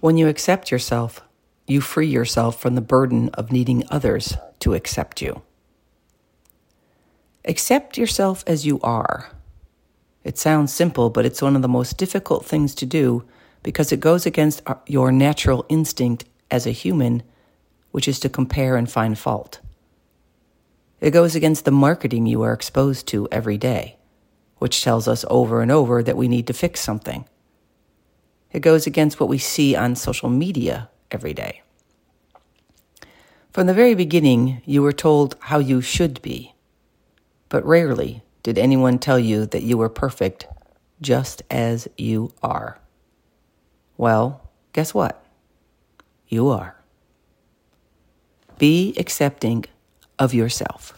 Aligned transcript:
When 0.00 0.16
you 0.16 0.28
accept 0.28 0.70
yourself, 0.70 1.22
you 1.66 1.80
free 1.80 2.06
yourself 2.06 2.60
from 2.60 2.76
the 2.76 2.80
burden 2.80 3.30
of 3.30 3.50
needing 3.50 3.82
others 3.90 4.36
to 4.60 4.74
accept 4.74 5.20
you. 5.20 5.42
Accept 7.44 7.98
yourself 7.98 8.44
as 8.46 8.64
you 8.64 8.78
are. 8.82 9.32
It 10.22 10.38
sounds 10.38 10.72
simple, 10.72 11.10
but 11.10 11.26
it's 11.26 11.42
one 11.42 11.56
of 11.56 11.62
the 11.62 11.68
most 11.68 11.98
difficult 11.98 12.44
things 12.44 12.76
to 12.76 12.86
do 12.86 13.24
because 13.64 13.90
it 13.90 13.98
goes 13.98 14.24
against 14.24 14.62
uh, 14.66 14.76
your 14.86 15.10
natural 15.10 15.66
instinct 15.68 16.24
as 16.48 16.64
a 16.64 16.70
human, 16.70 17.24
which 17.90 18.06
is 18.06 18.20
to 18.20 18.28
compare 18.28 18.76
and 18.76 18.88
find 18.88 19.18
fault. 19.18 19.58
It 21.00 21.10
goes 21.10 21.34
against 21.34 21.64
the 21.64 21.70
marketing 21.72 22.26
you 22.26 22.42
are 22.42 22.52
exposed 22.52 23.08
to 23.08 23.28
every 23.32 23.58
day, 23.58 23.96
which 24.58 24.82
tells 24.82 25.08
us 25.08 25.24
over 25.28 25.60
and 25.60 25.72
over 25.72 26.04
that 26.04 26.16
we 26.16 26.28
need 26.28 26.46
to 26.46 26.52
fix 26.52 26.80
something. 26.80 27.24
It 28.52 28.60
goes 28.60 28.86
against 28.86 29.20
what 29.20 29.28
we 29.28 29.38
see 29.38 29.76
on 29.76 29.94
social 29.94 30.28
media 30.28 30.88
every 31.10 31.34
day. 31.34 31.62
From 33.50 33.66
the 33.66 33.74
very 33.74 33.94
beginning, 33.94 34.62
you 34.64 34.82
were 34.82 34.92
told 34.92 35.36
how 35.40 35.58
you 35.58 35.80
should 35.80 36.20
be, 36.22 36.54
but 37.48 37.64
rarely 37.64 38.22
did 38.42 38.58
anyone 38.58 38.98
tell 38.98 39.18
you 39.18 39.46
that 39.46 39.62
you 39.62 39.76
were 39.76 39.88
perfect 39.88 40.46
just 41.00 41.42
as 41.50 41.88
you 41.96 42.32
are. 42.42 42.78
Well, 43.96 44.48
guess 44.72 44.94
what? 44.94 45.24
You 46.28 46.48
are. 46.48 46.76
Be 48.58 48.94
accepting 48.96 49.64
of 50.18 50.34
yourself. 50.34 50.97